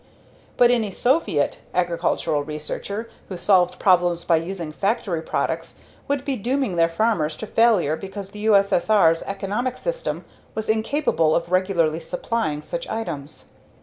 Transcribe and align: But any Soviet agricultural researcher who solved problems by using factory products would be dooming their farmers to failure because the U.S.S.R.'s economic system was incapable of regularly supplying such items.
But 0.57 0.71
any 0.71 0.89
Soviet 0.89 1.59
agricultural 1.75 2.43
researcher 2.43 3.07
who 3.29 3.37
solved 3.37 3.77
problems 3.77 4.23
by 4.23 4.37
using 4.37 4.71
factory 4.71 5.21
products 5.21 5.75
would 6.07 6.25
be 6.25 6.35
dooming 6.37 6.75
their 6.75 6.89
farmers 6.89 7.37
to 7.37 7.45
failure 7.45 7.95
because 7.95 8.31
the 8.31 8.39
U.S.S.R.'s 8.39 9.21
economic 9.27 9.77
system 9.77 10.25
was 10.55 10.69
incapable 10.69 11.35
of 11.35 11.51
regularly 11.51 11.99
supplying 11.99 12.63
such 12.63 12.87
items. 12.89 13.49